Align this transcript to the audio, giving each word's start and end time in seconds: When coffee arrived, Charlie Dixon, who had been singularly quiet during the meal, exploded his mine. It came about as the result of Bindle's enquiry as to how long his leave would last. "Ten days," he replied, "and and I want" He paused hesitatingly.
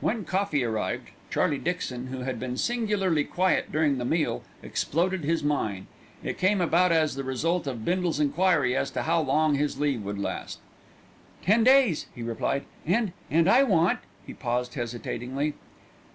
When 0.00 0.24
coffee 0.24 0.64
arrived, 0.64 1.10
Charlie 1.28 1.58
Dixon, 1.58 2.06
who 2.06 2.20
had 2.20 2.40
been 2.40 2.56
singularly 2.56 3.24
quiet 3.24 3.70
during 3.70 3.98
the 3.98 4.06
meal, 4.06 4.42
exploded 4.62 5.22
his 5.22 5.44
mine. 5.44 5.86
It 6.24 6.38
came 6.38 6.62
about 6.62 6.92
as 6.92 7.14
the 7.14 7.22
result 7.24 7.66
of 7.66 7.84
Bindle's 7.84 8.18
enquiry 8.18 8.74
as 8.74 8.90
to 8.92 9.02
how 9.02 9.20
long 9.20 9.54
his 9.56 9.78
leave 9.78 10.02
would 10.02 10.18
last. 10.18 10.60
"Ten 11.42 11.62
days," 11.62 12.06
he 12.14 12.22
replied, 12.22 12.64
"and 12.86 13.12
and 13.30 13.50
I 13.50 13.64
want" 13.64 13.98
He 14.26 14.32
paused 14.32 14.72
hesitatingly. 14.76 15.52